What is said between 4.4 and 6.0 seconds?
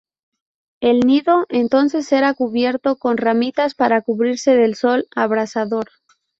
del sol abrasador.